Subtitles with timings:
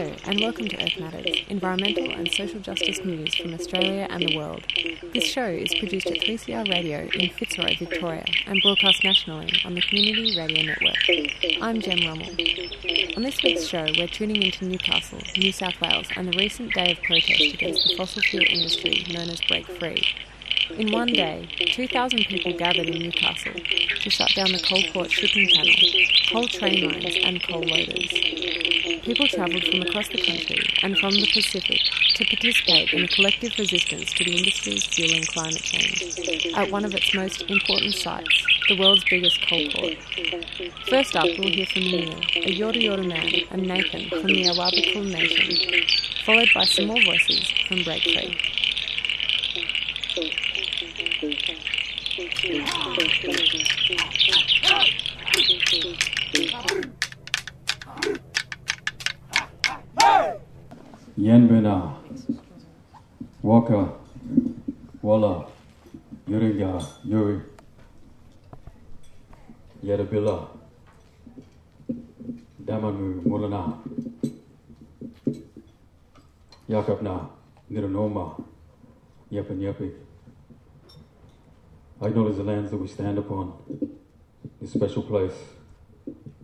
[0.00, 4.34] Hello, and welcome to Earth Matters, environmental and social justice news from Australia and the
[4.34, 4.64] world.
[5.12, 9.82] This show is produced at 3CR Radio in Fitzroy, Victoria, and broadcast nationally on the
[9.82, 11.60] Community Radio Network.
[11.60, 12.30] I'm Jem Rummel.
[13.14, 16.92] On this week's show, we're tuning into Newcastle, New South Wales, and the recent day
[16.92, 20.02] of protest against the fossil fuel industry known as Break Free.
[20.78, 25.74] In one day, 2,000 people gathered in Newcastle to shut down the Coalport shipping channel,
[26.32, 28.29] coal train lines, and coal loaders.
[29.02, 31.80] People travelled from across the country and from the Pacific
[32.16, 36.94] to participate in a collective resistance to the industry's fueling climate change at one of
[36.94, 39.96] its most important sites, the world's biggest coal port.
[40.88, 45.10] First up, we'll hear from Neil, a Yorta Yorta man, and Nathan from the Awabakal
[45.10, 45.86] Nation,
[46.26, 48.36] followed by some more voices from Break Free.
[61.20, 61.96] Yenbena,
[63.42, 63.92] Waka,
[65.02, 65.46] Walla,
[66.26, 67.42] Yuriga, Yuri,
[69.84, 70.48] Yedabilla,
[72.64, 73.76] Damamu, Mulana,
[76.66, 77.28] Yakabna,
[77.70, 78.42] Niranoma,
[79.30, 79.92] Yepan Yepik.
[82.00, 83.52] I acknowledge the lands that we stand upon,
[84.58, 85.36] this special place,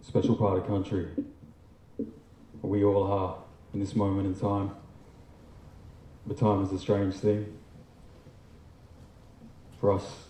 [0.03, 1.07] special part of country,
[2.61, 3.46] we all are
[3.77, 4.71] in this moment in time.
[6.27, 7.59] But time is a strange thing.
[9.79, 10.25] For us,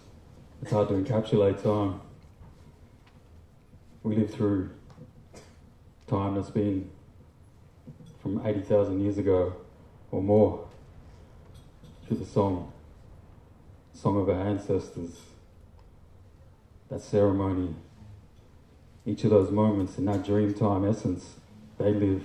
[0.61, 2.00] it's hard to encapsulate time.
[4.03, 4.70] We live through
[6.08, 6.91] time that's been
[8.20, 9.55] from 80,000 years ago
[10.10, 10.66] or more
[12.08, 12.72] through the song,
[13.94, 15.20] song of our ancestors,
[16.88, 17.77] that ceremony,
[19.05, 21.36] each of those moments in that dream time essence,
[21.78, 22.25] they live.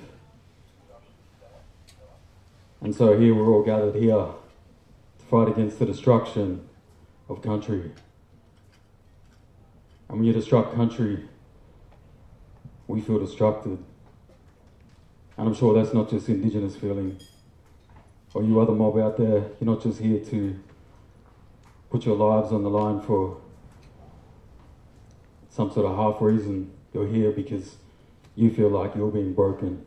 [2.81, 6.67] And so here we're all gathered here to fight against the destruction
[7.29, 7.91] of country.
[10.09, 11.25] And when you destruct country,
[12.87, 13.77] we feel destructed.
[15.37, 17.19] And I'm sure that's not just Indigenous feeling.
[18.33, 20.59] Or you other mob out there, you're not just here to
[21.91, 23.39] put your lives on the line for
[25.49, 26.71] some sort of half reason.
[26.93, 27.75] You're here because
[28.35, 29.85] you feel like you're being broken,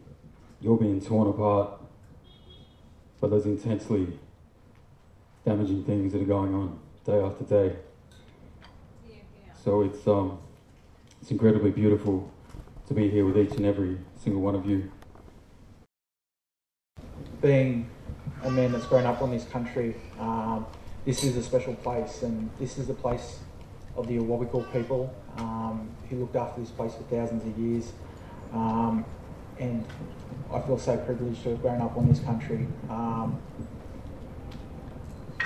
[0.60, 1.80] you're being torn apart
[3.24, 4.06] by those intensely
[5.46, 7.74] damaging things that are going on day after day.
[9.64, 10.38] So it's um,
[11.22, 12.30] it's incredibly beautiful
[12.86, 14.90] to be here with each and every single one of you.
[17.40, 17.88] being
[18.42, 20.66] a man that's grown up on this country, um,
[21.06, 23.38] this is a special place, and this is the place
[23.96, 27.92] of the Awabakal people um, who looked after this place for thousands of years.
[29.58, 29.84] And
[30.52, 32.66] I feel so privileged to have grown up on this country.
[32.88, 33.40] Um,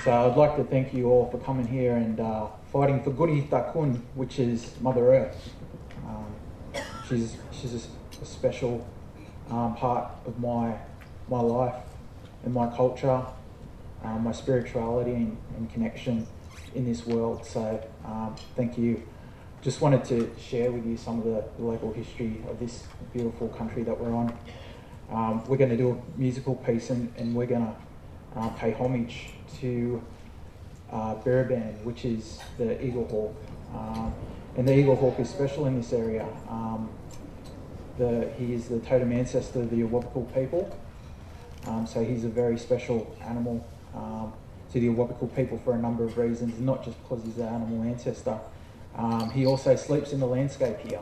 [0.05, 3.49] so I'd like to thank you all for coming here and uh, fighting for Guri
[3.49, 5.51] Takun, which is Mother Earth.
[6.07, 6.35] Um,
[7.09, 8.87] she's she's a, a special
[9.51, 10.79] um, part of my
[11.29, 11.83] my life
[12.45, 13.23] and my culture,
[14.05, 16.27] um, my spirituality and, and connection
[16.75, 17.45] in this world.
[17.45, 19.03] So um, thank you.
[19.61, 23.83] Just wanted to share with you some of the, local history of this beautiful country
[23.83, 24.33] that we're on.
[25.11, 28.71] Um, we're going to do a musical piece and, and we're going to uh, pay
[28.73, 29.31] homage
[29.61, 30.01] to
[30.93, 33.35] uh, Biriban, which is the eagle hawk.
[33.75, 34.15] Um,
[34.57, 36.27] and the eagle hawk is special in this area.
[36.49, 36.89] Um,
[37.99, 40.79] the, he is the totem ancestor of the Awabakal people.
[41.67, 44.33] Um, so he's a very special animal um,
[44.73, 47.83] to the Awabakal people for a number of reasons, not just because he's an animal
[47.83, 48.39] ancestor.
[48.97, 51.01] Um, he also sleeps in the landscape here.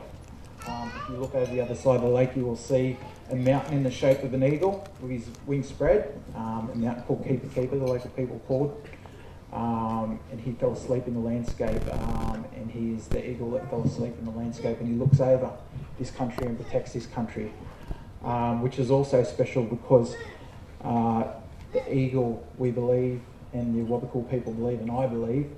[0.67, 2.97] Um, if you look over the other side of the lake, you will see
[3.29, 7.03] a mountain in the shape of an eagle with his wings spread, um, a mountain
[7.03, 8.87] called Keeper Keeper, the local people called.
[9.53, 13.69] Um, and he fell asleep in the landscape, um, and he is the eagle that
[13.69, 15.51] fell asleep in the landscape, and he looks over
[15.97, 17.53] this country and protects this country,
[18.23, 20.15] um, which is also special because
[20.83, 21.23] uh,
[21.71, 23.21] the eagle, we believe,
[23.53, 25.49] and the Wabakal people believe, and I believe,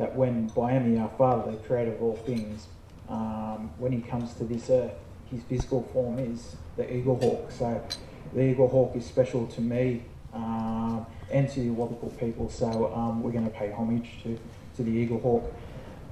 [0.00, 2.68] that when Bayami, our father, the creator of all things,
[3.10, 4.94] um, when he comes to this earth,
[5.30, 7.50] his physical form is the eagle hawk.
[7.50, 7.86] So
[8.32, 10.02] the eagle hawk is special to me
[10.32, 12.48] um, and to the Wabakal people.
[12.48, 14.38] So um, we're going to pay homage to,
[14.76, 15.52] to the eagle hawk.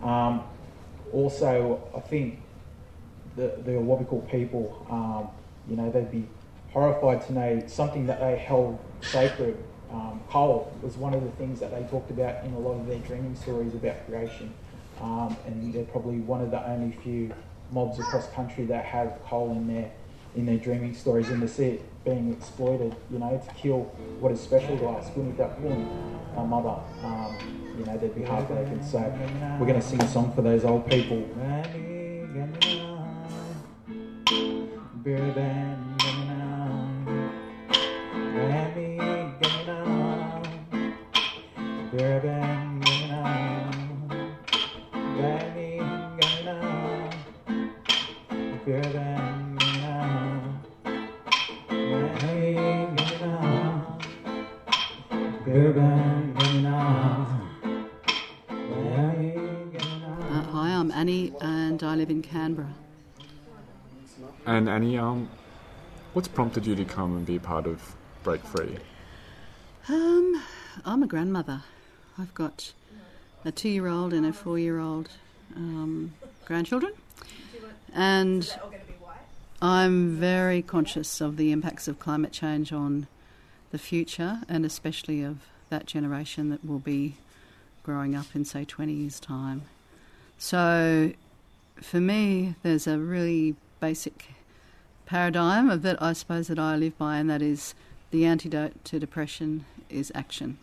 [0.02, 0.42] Um,
[1.10, 2.42] also, I think
[3.36, 5.30] the, the Awabakal people, um,
[5.66, 6.28] you know, they'd be
[6.74, 9.56] horrified to know something that they held sacred.
[9.92, 12.86] Um, coal was one of the things that they talked about in a lot of
[12.86, 14.52] their dreaming stories about creation.
[15.00, 17.32] Um, and they're probably one of the only few
[17.70, 19.90] mobs across country that have coal in their
[20.36, 23.80] in their dreaming stories and to see it being exploited, you know, to kill
[24.20, 25.50] what is special to us, Gunita
[26.36, 27.36] our mother, um,
[27.76, 28.82] you know, they'd be heartbroken.
[28.84, 28.98] So
[29.58, 31.28] we're going to sing a song for those old people.
[64.46, 65.28] And Annie, um,
[66.12, 68.78] what's prompted you to come and be part of Break Free?
[69.88, 70.42] Um,
[70.84, 71.62] I'm a grandmother.
[72.18, 72.72] I've got
[73.44, 75.10] a two-year-old and a four-year-old
[75.54, 76.14] um,
[76.44, 76.92] grandchildren,
[77.94, 78.52] and
[79.62, 83.06] I'm very conscious of the impacts of climate change on
[83.70, 85.38] the future, and especially of
[85.68, 87.16] that generation that will be
[87.82, 89.62] growing up in, say, 20 years' time.
[90.38, 91.12] So,
[91.80, 94.26] for me, there's a really basic
[95.06, 97.74] paradigm that I suppose that I live by, and that is
[98.10, 100.58] the antidote to depression is action.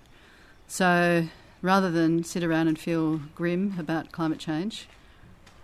[0.67, 1.27] So
[1.61, 4.87] rather than sit around and feel grim about climate change,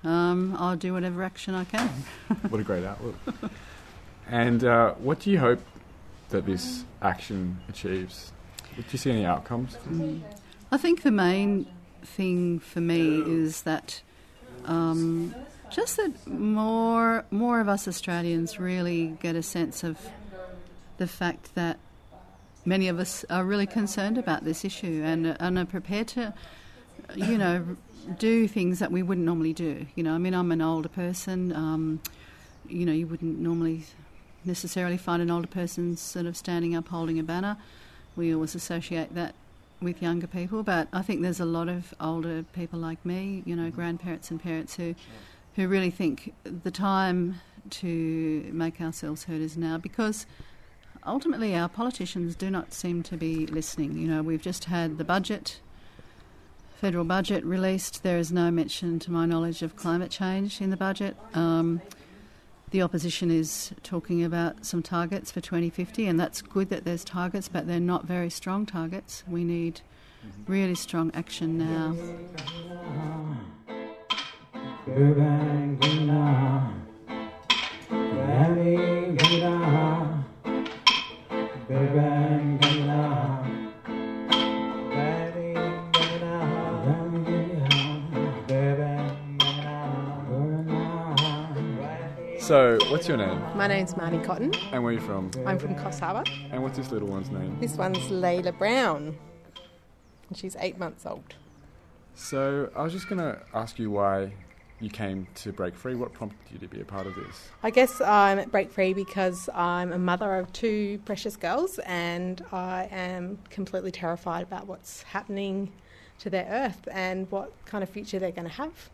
[0.04, 1.88] um, I'll do whatever action I can.
[2.50, 3.16] what a great outlook.
[4.28, 5.62] And uh, what do you hope
[6.30, 8.32] that this action achieves?
[8.76, 9.76] Do you see any outcomes?
[9.90, 10.22] Mm.
[10.72, 11.68] I think the main
[12.04, 14.02] thing for me is that
[14.66, 15.36] um,
[15.70, 19.98] just that more more of us Australians really get a sense of
[20.98, 21.80] the fact that
[22.66, 26.34] many of us are really concerned about this issue and, and are prepared to,
[27.16, 27.76] you know,
[28.20, 29.86] do things that we wouldn't normally do.
[29.96, 31.54] You know, I mean, I'm an older person.
[31.56, 32.02] Um,
[32.68, 33.84] you know, you wouldn't normally
[34.46, 37.58] necessarily find an older person sort of standing up holding a banner.
[38.16, 39.36] We always associate that
[39.82, 43.56] with younger people, but I think there's a lot of older people like me, you
[43.56, 44.96] know, grandparents and parents who
[45.56, 50.26] who really think the time to make ourselves heard is now because
[51.06, 53.98] ultimately our politicians do not seem to be listening.
[53.98, 55.60] You know, we've just had the budget,
[56.76, 58.04] federal budget released.
[58.04, 61.18] There is no mention, to my knowledge, of climate change in the budget.
[61.34, 61.82] Um,
[62.72, 67.48] the opposition is talking about some targets for 2050, and that's good that there's targets,
[67.48, 69.24] but they're not very strong targets.
[69.28, 69.82] We need
[70.48, 71.96] really strong action now.
[92.42, 93.40] So, what's your name?
[93.56, 94.52] My name's Marnie Cotton.
[94.72, 95.30] And where are you from?
[95.46, 96.24] I'm from Coffs Harbour.
[96.50, 97.56] And what's this little one's name?
[97.60, 99.16] This one's Layla Brown.
[100.28, 101.36] And she's eight months old.
[102.16, 104.34] So, I was just going to ask you why
[104.80, 105.94] you came to Break Free.
[105.94, 107.50] What prompted you to be a part of this?
[107.62, 112.44] I guess I'm at Break Free because I'm a mother of two precious girls and
[112.52, 115.72] I am completely terrified about what's happening
[116.18, 118.90] to their earth and what kind of future they're going to have.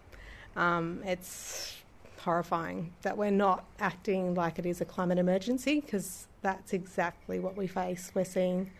[0.57, 1.77] Um, it's
[2.19, 7.55] horrifying that we're not acting like it is a climate emergency because that's exactly what
[7.55, 8.11] we face.
[8.13, 8.71] We're seeing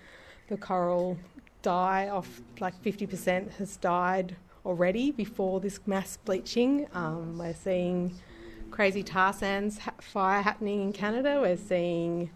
[0.48, 1.18] the coral
[1.62, 6.88] die off, like 50% has died already before this mass bleaching.
[6.94, 8.16] Um, we're seeing
[8.72, 11.40] crazy tar sands ha- fire happening in Canada.
[11.42, 12.30] We're seeing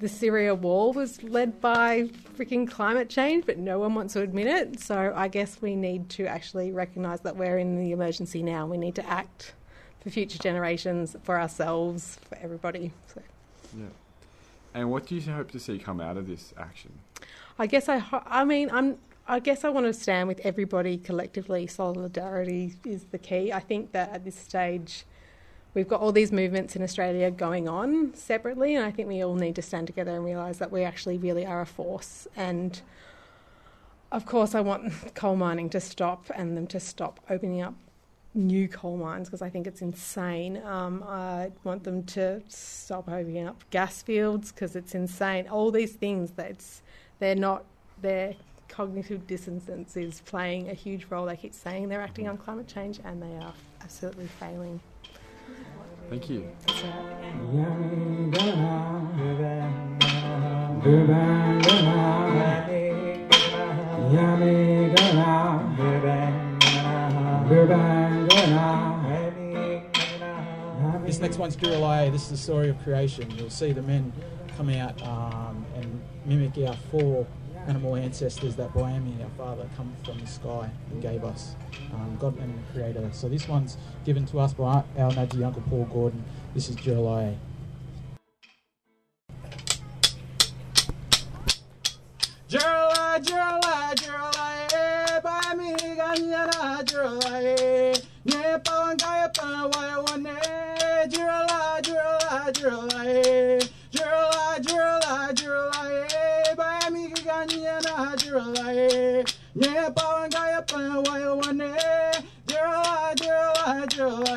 [0.00, 4.46] the Syria wall was led by freaking climate change, but no one wants to admit
[4.46, 4.80] it.
[4.80, 8.66] So I guess we need to actually recognise that we're in the emergency now.
[8.66, 9.54] We need to act
[10.02, 12.92] for future generations, for ourselves, for everybody.
[13.14, 13.22] So.
[13.78, 13.86] Yeah.
[14.74, 16.92] And what do you hope to see come out of this action?
[17.58, 20.98] I guess I, ho- I mean, I'm I guess I want to stand with everybody
[20.98, 21.68] collectively.
[21.68, 23.52] Solidarity is the key.
[23.52, 25.04] I think that at this stage,
[25.74, 29.36] we've got all these movements in Australia going on separately, and I think we all
[29.36, 32.26] need to stand together and realise that we actually really are a force.
[32.34, 32.80] And
[34.10, 37.74] of course, I want coal mining to stop and them to stop opening up
[38.34, 40.62] new coal mines because I think it's insane.
[40.64, 45.48] Um, I want them to stop opening up gas fields because it's insane.
[45.48, 46.64] All these things that
[47.18, 47.64] they're not
[48.00, 48.34] they're
[48.68, 51.26] cognitive dissonance is playing a huge role.
[51.26, 54.80] They keep saying they're acting on climate change, and they are absolutely failing.
[56.08, 56.50] Thank you.
[67.54, 68.21] This
[71.22, 72.10] next one's Duralaya.
[72.10, 73.30] This is the story of creation.
[73.36, 74.12] You'll see the men
[74.56, 77.24] come out um, and mimic our four
[77.68, 81.54] animal ancestors that Boami, our father, come from the sky and gave us,
[81.94, 83.08] um, God and the Creator.
[83.12, 86.24] So this one's given to us by our Naji Uncle Paul Gordon.
[86.54, 87.36] This is Duralaya.
[92.48, 103.02] Jurla, jurla, jurla, by me, ganyana, jurla, nye pawan kaya jurla, jurla, jurla,
[103.90, 111.74] jurla, jurla, jurla, by me, ganyana, jurla, nye pawan kaya pa wai wane,
[112.46, 114.36] jurla, jurla, jurla,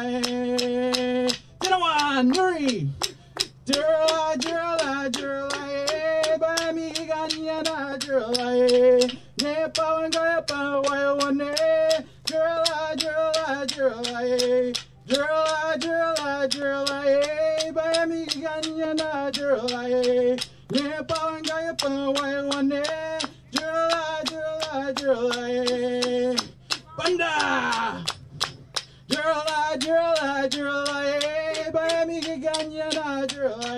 [1.62, 2.90] Jinawan, Nuri,
[3.66, 8.48] jurla, jurla, jurla, by me, ganyana, jurla,
[9.42, 11.54] nye pawan kaya pa wai wane,
[12.26, 19.82] jurla, jurla, jurla, jurla, jurla, jurla, by me, ganyana, jurla,
[20.72, 22.84] nye pawan kaya pa wai wane,
[23.52, 26.42] jurla, jurla, jurla,
[26.98, 28.06] Banda!
[29.10, 33.72] Jurla, jurla, jurla, by me, ganyana, jurla,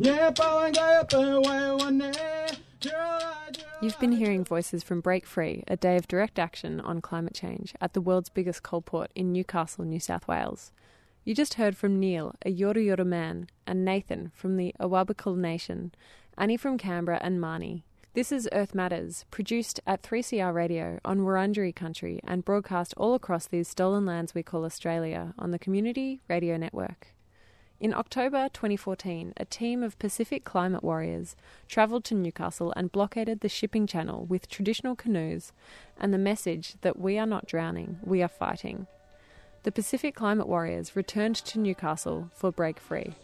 [0.00, 2.31] nye pawan kaya pa wai wane, jurla, jurla.
[3.82, 7.74] You've been hearing voices from Break Free, a day of direct action on climate change
[7.80, 10.70] at the world's biggest coal port in Newcastle, New South Wales.
[11.24, 15.90] You just heard from Neil, a Yorta Yorta man, and Nathan from the Awabakal Nation,
[16.38, 17.82] Annie from Canberra, and Marnie.
[18.14, 23.48] This is Earth Matters, produced at 3CR Radio on Wurundjeri country and broadcast all across
[23.48, 27.11] these stolen lands we call Australia on the Community Radio Network.
[27.82, 31.34] In October 2014, a team of Pacific climate warriors
[31.66, 35.52] travelled to Newcastle and blockaded the shipping channel with traditional canoes
[35.98, 38.86] and the message that we are not drowning, we are fighting.
[39.64, 43.14] The Pacific climate warriors returned to Newcastle for Break Free.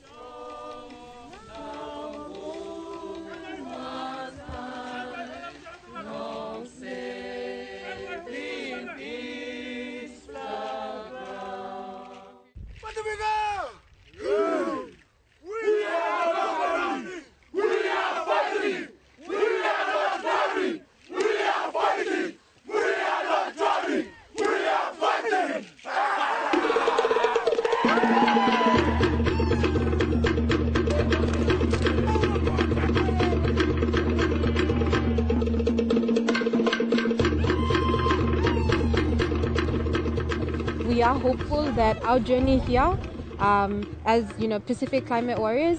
[41.78, 42.96] That our journey here,
[43.38, 45.78] um, as you know, Pacific Climate Warriors,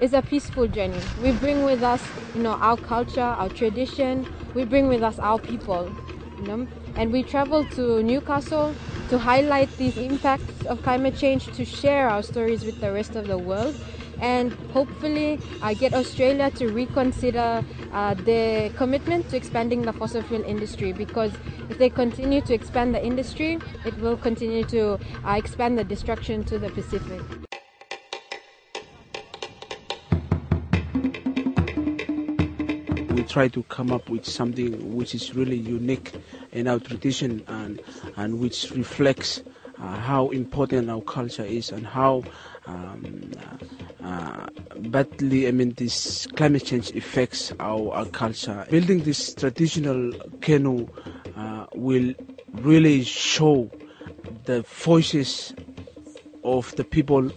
[0.00, 1.02] is a peaceful journey.
[1.20, 4.28] We bring with us, you know, our culture, our tradition.
[4.54, 5.90] We bring with us our people,
[6.38, 8.76] you know, and we travel to Newcastle
[9.08, 13.26] to highlight these impacts of climate change, to share our stories with the rest of
[13.26, 13.74] the world,
[14.22, 17.62] and hopefully uh, get Australia to reconsider
[17.92, 21.32] uh, their commitment to expanding the fossil fuel industry because
[21.68, 26.44] if they continue to expand the industry, it will continue to uh, expand the destruction
[26.44, 27.20] to the Pacific.
[33.12, 36.12] we try to come up with something which is really unique
[36.52, 37.80] in our tradition and
[38.16, 39.42] and which reflects
[39.82, 42.22] uh, how important our culture is and how
[42.66, 43.32] um,
[44.02, 44.46] uh, uh,
[44.78, 48.64] badly I mean this climate change affects our, our culture.
[48.70, 50.86] Building this traditional canoe
[51.36, 52.14] uh, will
[52.54, 53.70] really show
[54.44, 55.52] the voices
[56.44, 57.30] of the people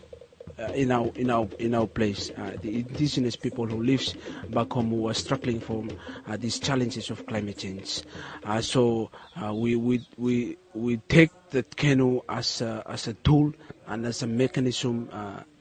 [0.74, 4.16] in our in our in our place, uh, the indigenous people who lives
[4.50, 5.90] back home who are struggling from
[6.28, 8.02] uh, these challenges of climate change.
[8.44, 9.10] Uh, so
[9.42, 13.54] uh, we we we we take the canoe as a, as a tool
[13.88, 15.10] and as a mechanism.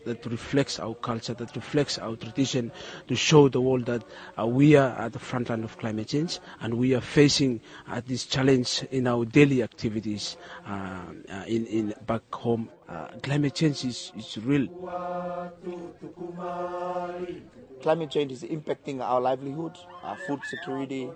[0.04, 2.72] That reflects our culture, that reflects our tradition,
[3.08, 4.04] to show the world that
[4.38, 8.00] uh, we are at the front line of climate change and we are facing uh,
[8.06, 12.68] this challenge in our daily activities uh, uh, in, in back home.
[12.88, 14.68] Uh, climate change is, is real.
[17.84, 21.12] climate change is impacting our livelihood, our food security,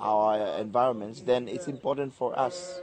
[0.00, 2.80] our environments, then it's important for us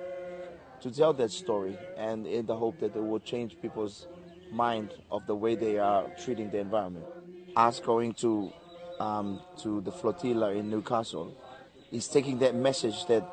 [0.81, 4.07] to tell that story and in the hope that it will change people's
[4.51, 7.05] mind of the way they are treating the environment.
[7.55, 8.51] Us going to
[8.99, 11.35] um, to the flotilla in Newcastle
[11.91, 13.23] is taking that message that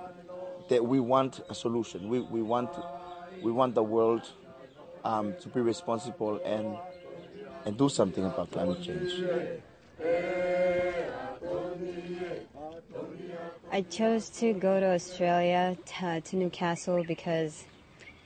[0.69, 2.09] that we want a solution.
[2.09, 2.71] We, we want
[3.43, 4.31] we want the world
[5.05, 6.77] um, to be responsible and
[7.67, 9.13] and do something about climate change.
[13.73, 17.65] I chose to go to Australia, to, to Newcastle, because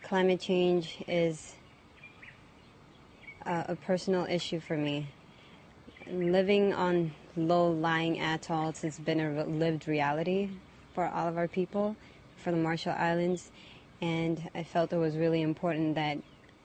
[0.03, 1.55] climate change is
[3.49, 5.09] uh, a personal issue for me.
[6.11, 10.51] Living on low lying atolls has been a lived reality
[10.95, 11.97] for all of our people,
[12.37, 13.51] for the Marshall Islands,
[14.01, 16.19] and I felt it was really important that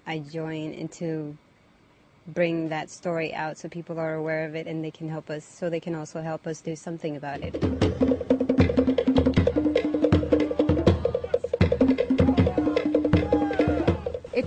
[0.06, 1.38] I join and to
[2.28, 5.46] bring that story out so people are aware of it and they can help us,
[5.46, 8.23] so they can also help us do something about it.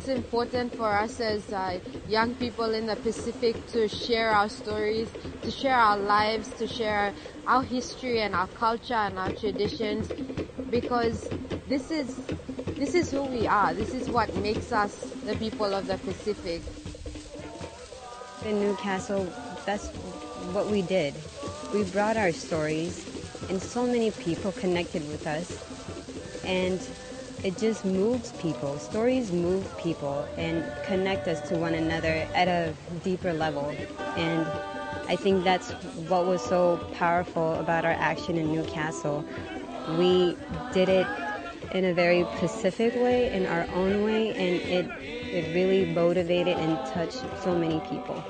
[0.06, 5.08] It's important for us as uh, young people in the Pacific to share our stories,
[5.42, 7.12] to share our lives, to share
[7.44, 10.12] our history and our culture and our traditions,
[10.70, 11.32] because
[11.68, 12.20] this is
[12.78, 13.74] this is who we are.
[13.74, 16.62] This is what makes us the people of the Pacific.
[18.44, 19.26] In Newcastle,
[19.66, 19.88] that's
[20.52, 21.14] what we did.
[21.74, 23.04] We brought our stories,
[23.48, 25.58] and so many people connected with us,
[26.44, 26.78] and
[27.42, 28.78] it just moves people.
[28.78, 33.74] Stories move people and connect us to one another at a deeper level.
[34.16, 34.46] And
[35.08, 35.70] I think that's
[36.08, 39.24] what was so powerful about our action in Newcastle.
[39.98, 40.36] We
[40.72, 41.06] did it
[41.72, 44.86] in a very Pacific way, in our own way, and it,
[45.32, 48.22] it really motivated and touched so many people.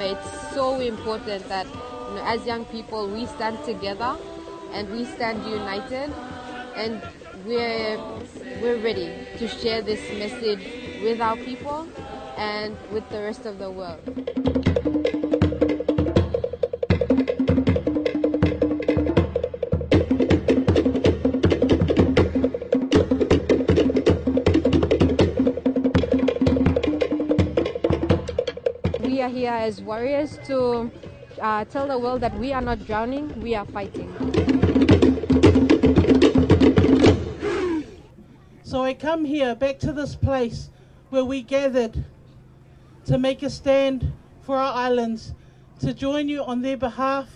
[0.00, 4.16] It's so important that you know, as young people we stand together
[4.72, 6.12] and we stand united
[6.74, 7.00] and
[7.44, 7.98] we're
[8.60, 10.64] we're ready to share this message
[11.02, 11.88] with our people
[12.36, 14.00] and with the rest of the world.
[29.00, 30.90] We are here as warriors to
[31.40, 34.81] uh, tell the world that we are not drowning, we are fighting.
[38.72, 40.70] So I come here back to this place
[41.10, 42.06] where we gathered
[43.04, 45.34] to make a stand for our islands,
[45.80, 47.28] to join you on their behalf,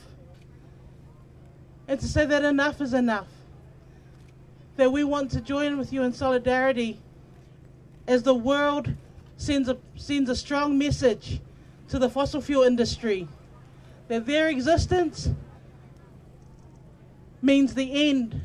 [1.86, 3.28] and to say that enough is enough.
[4.76, 7.02] That we want to join with you in solidarity
[8.08, 8.94] as the world
[9.36, 11.42] sends a, sends a strong message
[11.88, 13.28] to the fossil fuel industry
[14.08, 15.28] that their existence
[17.42, 18.40] means the end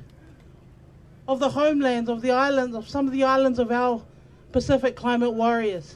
[1.31, 4.03] of the homelands of the islands of some of the islands of our
[4.51, 5.95] Pacific climate warriors.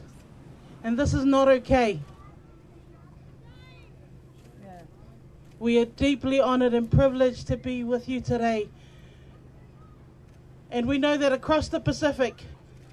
[0.83, 1.99] And this is not okay.
[5.59, 8.69] We are deeply honored and privileged to be with you today.
[10.71, 12.43] And we know that across the Pacific,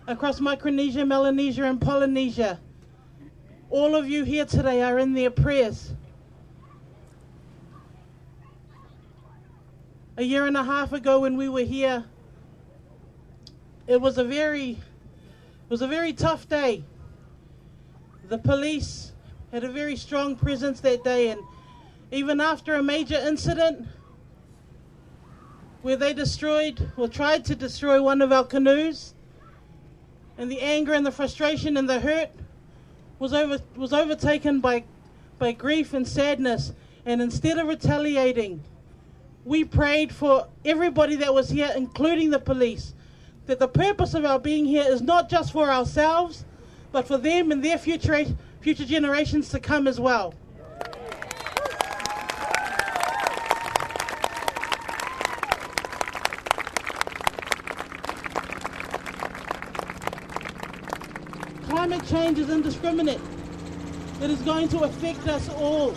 [0.06, 2.58] across Micronesia, Melanesia, and Polynesia,
[3.70, 5.92] all of you here today are in their prayers.
[10.16, 12.04] A year and a half ago, when we were here,
[13.86, 16.84] it was a very, it was a very tough day.
[18.28, 19.12] The police
[19.50, 21.40] had a very strong presence that day, and
[22.10, 23.86] even after a major incident
[25.82, 29.14] where they destroyed or tried to destroy one of our canoes,
[30.38, 32.30] and the anger and the frustration and the hurt
[33.18, 34.84] was over was overtaken by
[35.38, 36.72] by grief and sadness,
[37.04, 38.62] and instead of retaliating,
[39.44, 42.94] we prayed for everybody that was here, including the police,
[43.46, 46.44] that the purpose of our being here is not just for ourselves,
[46.92, 48.24] but for them and their future
[48.60, 50.34] future generations to come as well.
[61.64, 63.20] Climate change is indiscriminate.
[64.20, 65.96] It is going to affect us all.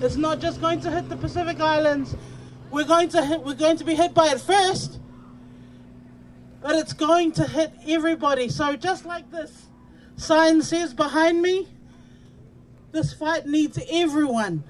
[0.00, 2.16] It's not just going to hit the Pacific Islands.
[2.70, 4.99] We're going to hit, we're going to be hit by it first,
[6.62, 8.48] but it's going to hit everybody.
[8.48, 9.66] So just like this
[10.16, 11.68] sign says behind me,
[12.92, 14.64] this fight needs everyone.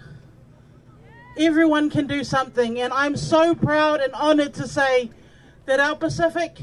[1.39, 5.11] Everyone can do something, and I'm so proud and honored to say
[5.67, 6.59] that our Pacific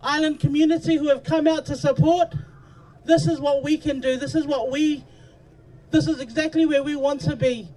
[0.00, 2.34] Island community who have come out to support,
[3.04, 4.16] this is what we can do.
[4.16, 5.04] This is what we,
[5.90, 7.68] this is exactly where we want to be.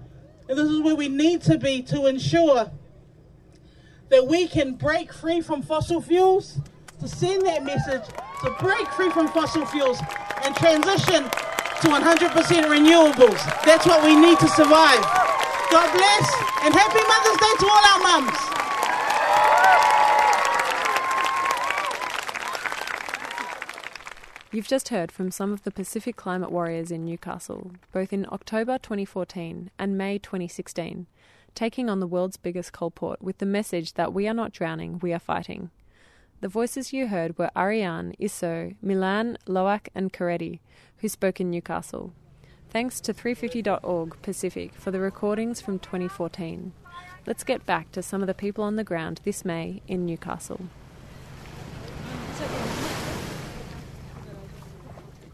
[0.49, 2.71] And this is where we need to be to ensure
[4.10, 6.60] that we can break free from fossil fuels,
[7.01, 8.05] to send that message,
[8.43, 9.97] to break free from fossil fuels
[10.45, 11.23] and transition
[11.81, 12.29] to 100%
[12.69, 13.41] renewables.
[13.65, 15.01] That's what we need to survive.
[15.73, 16.25] God bless
[16.61, 18.37] and happy Mother's Day to all our mums.
[24.51, 28.77] You've just heard from some of the Pacific climate warriors in Newcastle, both in October
[28.77, 31.07] 2014 and May 2016,
[31.55, 34.99] taking on the world's biggest coal port with the message that we are not drowning,
[34.99, 35.71] we are fighting.
[36.41, 40.60] The voices you heard were Ariane, Isso, Milan, Loeak, and Koreti,
[40.97, 42.13] who spoke in Newcastle.
[42.71, 46.73] Thanks to 350.org Pacific for the recordings from 2014.
[47.27, 50.62] Let's get back to some of the people on the ground this May in Newcastle.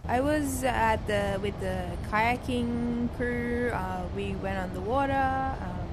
[0.06, 3.72] I was at the with the kayaking crew.
[3.74, 5.14] Uh, we went on the water.
[5.14, 5.88] Um,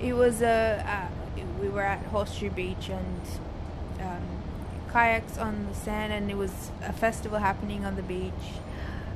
[0.00, 1.21] it was a uh,
[1.60, 3.20] we were at Horseshoe Beach and
[4.00, 4.42] um,
[4.92, 8.32] kayaks on the sand, and it was a festival happening on the beach,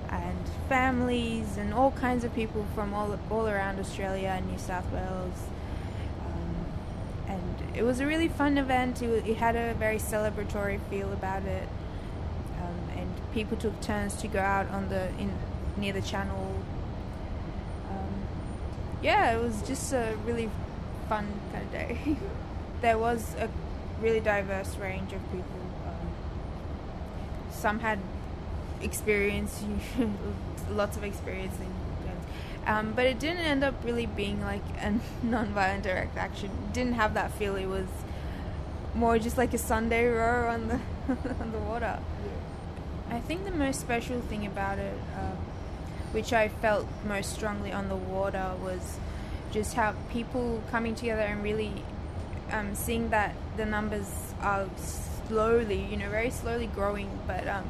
[0.09, 4.91] and families and all kinds of people from all all around Australia and New South
[4.93, 5.49] Wales.
[6.25, 6.67] Um,
[7.29, 9.03] and it was a really fun event.
[9.03, 11.69] It, it had a very celebratory feel about it
[12.67, 15.33] um, and people took turns to go out on the in
[15.77, 16.55] near the channel.
[17.91, 18.15] Um,
[19.03, 20.51] yeah, it was just a really
[21.09, 22.17] fun kind of day.
[22.81, 23.49] there was a
[24.01, 25.61] really diverse range of people.
[25.87, 26.09] Um,
[27.51, 27.99] some had
[28.81, 29.65] experience,
[30.71, 31.77] lots of experience in
[32.67, 36.51] um, but it didn't end up really being like a non-violent direct action.
[36.51, 37.55] It didn't have that feel.
[37.55, 37.87] It was
[38.95, 40.81] more just like a Sunday row on the
[41.41, 42.01] on the water.
[43.09, 45.37] I think the most special thing about it, um,
[46.11, 48.99] which I felt most strongly on the water, was
[49.53, 51.73] just how people coming together and really
[52.51, 54.09] um, seeing that the numbers
[54.41, 54.67] are
[55.29, 57.65] slowly, you know, very slowly growing, but um,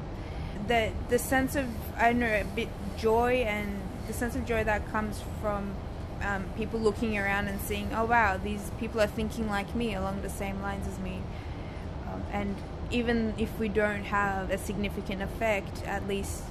[0.66, 4.64] the the sense of I don't know a bit joy and the sense of joy
[4.64, 5.74] that comes from
[6.22, 10.22] um, people looking around and seeing, oh wow, these people are thinking like me along
[10.22, 11.22] the same lines as me,
[12.08, 12.56] um, and
[12.90, 16.42] even if we don't have a significant effect, at least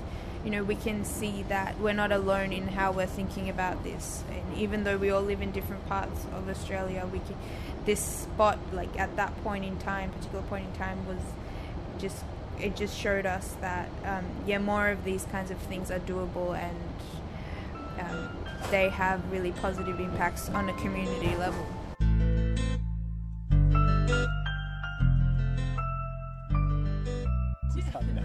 [0.45, 4.23] you know we can see that we're not alone in how we're thinking about this.
[4.29, 7.36] And even though we all live in different parts of Australia, we can,
[7.86, 11.17] this spot, like at that point in time, particular point in time, was
[11.97, 12.23] just
[12.62, 16.55] it just showed us that um, yeah, more of these kinds of things are doable
[16.55, 16.77] and
[17.99, 18.29] um,
[18.69, 21.65] they have really positive impacts on a community level.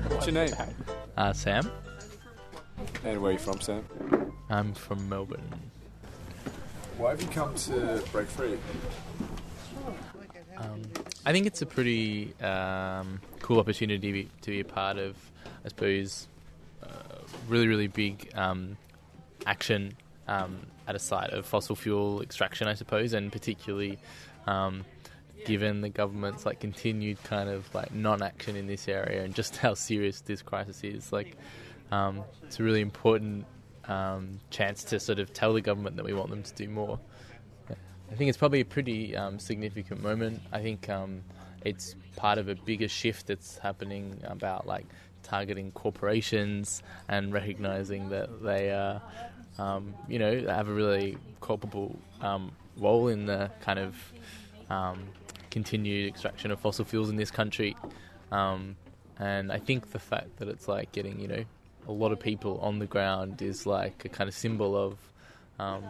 [0.09, 0.53] What's your name?
[1.17, 1.71] Uh, Sam.
[3.03, 3.85] And where are you from, Sam?
[4.51, 5.49] I'm from Melbourne.
[6.99, 8.59] Why have you come to Break Free?
[10.59, 10.83] Um,
[11.25, 15.17] I think it's a pretty um, cool opportunity to be, to be a part of,
[15.65, 16.29] I suppose,
[16.83, 16.89] uh,
[17.49, 18.77] really, really big um,
[19.47, 19.95] action
[20.29, 23.99] um, at a site of fossil fuel extraction, I suppose, and particularly
[24.47, 24.85] um,
[25.47, 29.73] given the government's like continued kind of like non-action in this area and just how
[29.73, 31.13] serious this crisis is.
[31.15, 31.37] Like,
[31.91, 33.47] um, it's a really important
[33.87, 36.99] um, chance to sort of tell the government that we want them to do more.
[37.71, 40.43] I think it's probably a pretty um, significant moment.
[40.53, 41.23] I think um,
[41.65, 44.87] it's part of a bigger shift that's happening about like
[45.23, 48.99] targeting corporations and recognizing that they, uh,
[49.59, 53.95] um, you know, have a really culpable um, role in the kind of
[55.51, 57.77] continued extraction of fossil fuels in this country.
[58.33, 61.45] And I think the fact that it's like getting, you know,
[61.91, 64.97] a lot of people on the ground is like a kind of symbol of
[65.59, 65.85] um,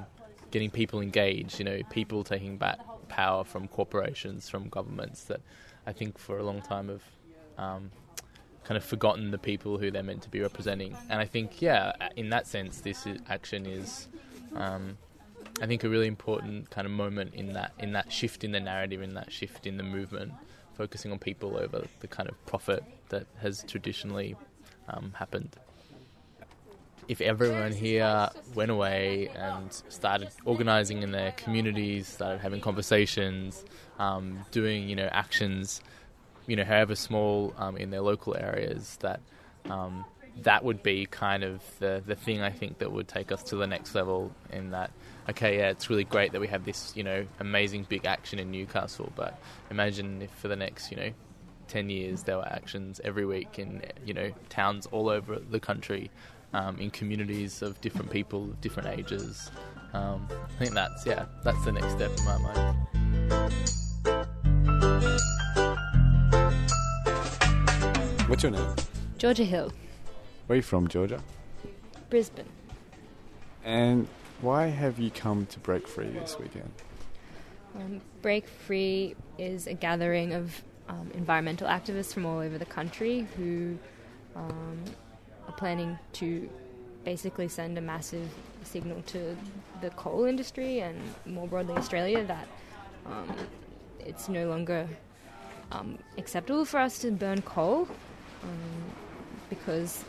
[0.50, 5.40] getting people engaged, you know, people taking back power from corporations, from governments that
[5.86, 7.02] I think for a long time have
[7.58, 7.90] um,
[8.64, 10.96] kind of forgotten the people who they're meant to be representing.
[11.10, 14.08] And I think, yeah, in that sense, this is, action is,
[14.56, 14.96] um,
[15.60, 18.60] I think, a really important kind of moment in that in that shift in the
[18.60, 20.32] narrative, in that shift in the movement,
[20.72, 24.34] focusing on people over the kind of profit that has traditionally
[24.88, 25.56] um, happened.
[27.10, 33.64] If everyone here went away and started organising in their communities, started having conversations,
[33.98, 35.82] um, doing you know actions
[36.50, 39.20] you know, however small um, in their local areas, that
[39.66, 40.04] um,
[40.42, 43.56] that would be kind of the the thing I think that would take us to
[43.56, 44.32] the next level.
[44.50, 44.90] In that,
[45.28, 48.50] okay, yeah, it's really great that we have this, you know, amazing big action in
[48.50, 49.38] Newcastle, but
[49.70, 51.10] imagine if for the next, you know,
[51.68, 56.10] ten years there were actions every week in you know towns all over the country,
[56.52, 59.50] um, in communities of different people, of different ages.
[59.92, 62.76] Um, I think that's yeah, that's the next step in my mind.
[68.28, 68.74] What's your name?
[69.18, 69.72] Georgia Hill,
[70.46, 71.20] Where are you from, Georgia?
[72.08, 72.46] Brisbane.
[73.64, 74.06] And
[74.40, 76.70] why have you come to Break Free this weekend?
[77.76, 83.26] Um, Break Free is a gathering of um, environmental activists from all over the country
[83.36, 83.78] who
[84.34, 84.84] um,
[85.50, 86.48] are planning to
[87.04, 88.28] basically send a massive
[88.62, 89.36] signal to
[89.80, 92.46] the coal industry and more broadly Australia that
[93.06, 93.28] um,
[93.98, 94.88] it's no longer
[95.72, 97.88] um, acceptable for us to burn coal
[98.44, 98.94] um,
[99.48, 100.04] because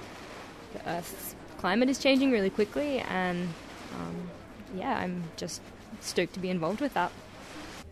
[0.73, 3.47] the Earth's climate is changing really quickly, and
[3.99, 4.15] um,
[4.75, 5.61] yeah, I'm just
[6.01, 7.11] stoked to be involved with that.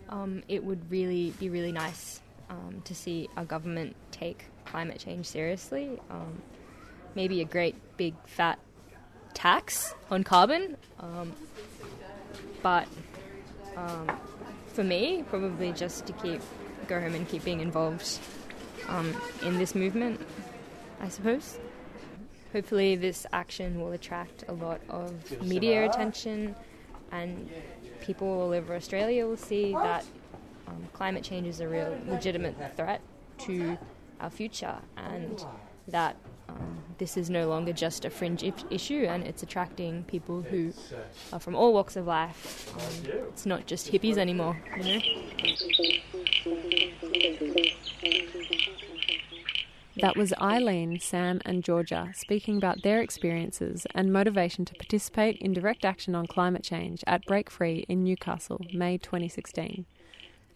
[0.10, 5.26] Um, it would really be really nice um, to see our government take climate change
[5.26, 6.00] seriously.
[7.15, 8.60] Maybe a great big fat
[9.34, 11.34] tax on carbon, um,
[12.62, 12.88] but
[13.76, 14.10] um,
[14.67, 16.41] for me, probably just to keep
[16.88, 18.19] go home and keep being involved
[18.88, 20.19] um, in this movement,
[21.02, 21.58] I suppose.
[22.52, 26.56] Hopefully, this action will attract a lot of media attention,
[27.12, 27.50] and
[28.02, 30.04] people all over Australia will see that
[30.67, 33.02] um, climate change is a real legitimate threat
[33.39, 33.78] to
[34.19, 35.45] our future, and
[35.88, 36.15] that
[36.98, 40.74] this is no longer just a fringe I- issue, and it's attracting people who
[41.32, 42.74] are from all walks of life.
[42.76, 45.00] Um, it's not just hippies anymore, you know.
[50.02, 55.52] That was Eileen, Sam, and Georgia speaking about their experiences and motivation to participate in
[55.52, 59.86] direct action on climate change at Break Free in Newcastle, May 2016.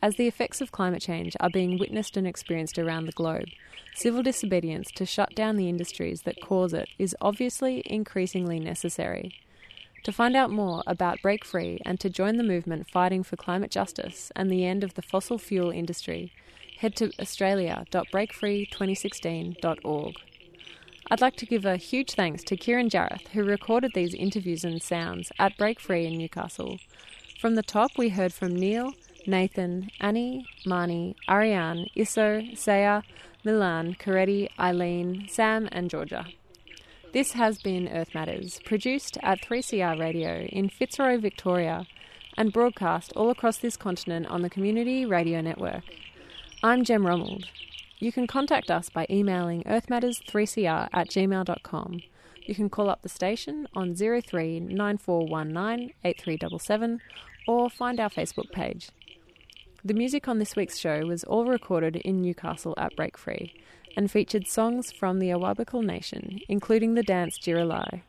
[0.04, 3.48] As the effects of climate change are being witnessed and experienced around the globe,
[3.96, 9.34] civil disobedience to shut down the industries that cause it is obviously increasingly necessary.
[10.04, 13.72] To find out more about Break Free and to join the movement fighting for climate
[13.72, 16.34] justice and the end of the fossil fuel industry,
[16.80, 20.16] head to australia.breakfree2016.org.
[21.10, 24.82] I'd like to give a huge thanks to Kieran Jareth, who recorded these interviews and
[24.82, 26.78] sounds at Break Free in Newcastle.
[27.40, 28.92] From the top, we heard from Neil,
[29.26, 33.02] Nathan, Annie, Marnie, Ariane, Isso, Saya,
[33.44, 36.26] Milan, Koreti, Eileen, Sam, and Georgia.
[37.14, 41.86] This has been Earth Matters, produced at 3CR Radio in Fitzroy, Victoria,
[42.36, 45.84] and broadcast all across this continent on the Community Radio Network.
[46.64, 47.46] I'm Jem Romold.
[48.00, 52.02] You can contact us by emailing earthmatters3cr at gmail.com.
[52.46, 57.00] You can call up the station on 03 9419 8377
[57.48, 58.90] or find our Facebook page.
[59.86, 63.54] The music on this week's show was all recorded in Newcastle at Break Free
[63.98, 68.02] and featured songs from the Awabakal Nation, including the dance Jiralai.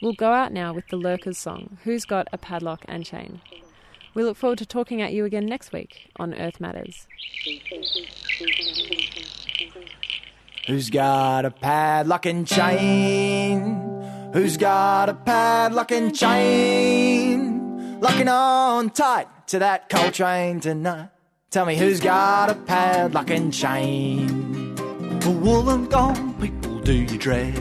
[0.00, 3.42] We'll go out now with the Lurkers song, Who's Got a Padlock and Chain?
[4.14, 7.06] We look forward to talking at you again next week on Earth Matters.
[10.66, 14.30] Who's got a padlock and chain?
[14.32, 16.99] Who's got a padlock and chain?
[18.00, 21.10] Locking on tight to that coal train tonight.
[21.50, 24.74] Tell me who's got a padlock and chain?
[25.20, 27.54] Wollongong people do you dread?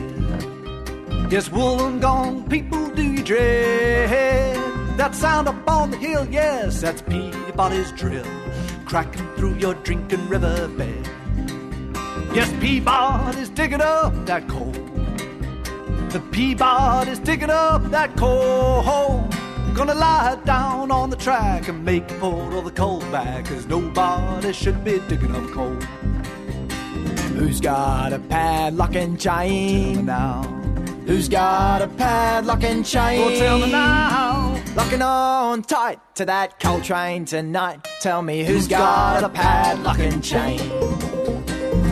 [1.30, 4.56] Yes, Wollongong people do you dread?
[4.98, 8.26] That sound up on the hill, yes, that's Peabody's drill,
[8.86, 11.06] cracking through your drinking riverbed.
[12.34, 14.72] Yes, Peabody's digging up that coal.
[16.12, 19.30] The Peabody's digging up that coal.
[19.76, 24.52] Gonna lie down on the track and make pour all the coal back, cause nobody
[24.54, 25.76] should be digging up coal.
[27.38, 30.06] Who's got a padlock and chain?
[30.06, 30.44] now.
[31.06, 33.22] Who's got a padlock and chain?
[33.24, 34.62] Oh, tell me now.
[34.76, 37.88] Locking on tight to that coal train tonight.
[38.02, 40.60] Tell me who's got a padlock and chain?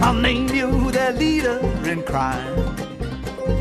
[0.03, 2.76] I'll name you their leader in crime.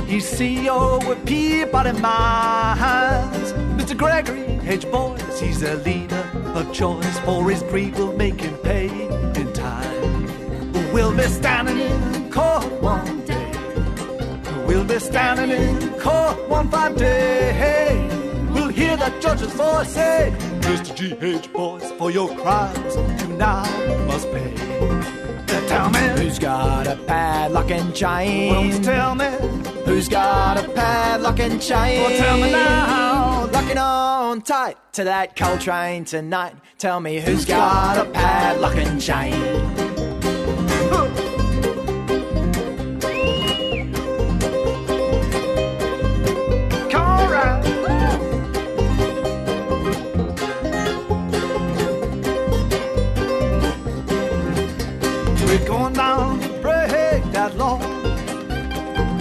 [0.06, 3.52] He's CEO with Peabody Mines.
[3.76, 3.96] Mr.
[3.96, 4.88] Gregory H.
[4.88, 7.18] Boyce, he's a leader of choice.
[7.20, 10.22] For his greed will make him pay in time.
[10.92, 13.52] We'll be standing in court one day.
[14.66, 17.52] We'll be standing in court one fine day.
[17.52, 18.08] Hey,
[18.52, 20.94] we'll hear that judge's voice say, Mr.
[20.94, 21.52] G.H.
[21.52, 23.64] Boyce, for your crimes you now
[24.06, 24.54] must pay.
[25.68, 28.54] Tell me who's got a padlock and chain?
[28.54, 29.26] Won't tell me
[29.96, 32.02] who's got a padlock and chain?
[32.02, 33.46] Well, tell me now.
[33.46, 36.54] Locking on tight to that coal train tonight.
[36.76, 40.05] Tell me who's got a padlock and chain?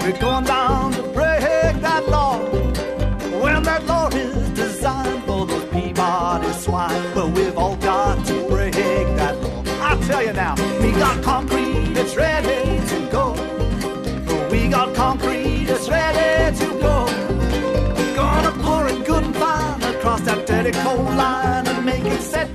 [0.05, 2.37] We're going down to break that law.
[3.41, 8.75] When that law is designed for those Peabody swine, well, we've all got to break
[8.75, 9.63] that law.
[9.81, 13.31] I tell you now, we got concrete that's ready to go.
[14.51, 17.07] We got concrete that's ready to go.
[18.15, 22.54] Gonna pour it good and fine across that dirty coal line and make it set